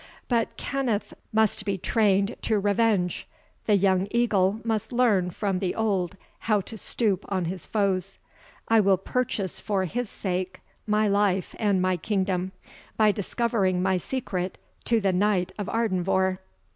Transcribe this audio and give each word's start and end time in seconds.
But 0.27 0.57
Kenneth 0.57 1.13
must 1.31 1.63
be 1.63 1.77
trained 1.77 2.35
to 2.41 2.57
revenge 2.57 3.27
the 3.67 3.75
young 3.75 4.07
eagle 4.09 4.59
must 4.63 4.91
learn 4.91 5.29
from 5.29 5.59
the 5.59 5.75
old 5.75 6.17
how 6.39 6.59
to 6.61 6.75
stoop 6.75 7.23
on 7.29 7.45
his 7.45 7.67
foes. 7.67 8.17
I 8.67 8.79
will 8.79 8.97
purchase 8.97 9.59
for 9.59 9.85
his 9.85 10.09
sake 10.09 10.59
my 10.87 11.07
life 11.07 11.53
and 11.59 11.83
my 11.83 11.97
freedom, 12.03 12.51
by 12.97 13.11
discovering 13.11 13.83
my 13.83 13.97
secret 13.97 14.57
to 14.85 14.99
the 14.99 15.13
Knight 15.13 15.51
of 15.59 15.67
Ardenvohr." 15.69 16.39